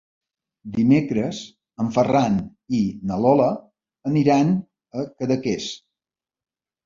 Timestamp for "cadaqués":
5.21-5.69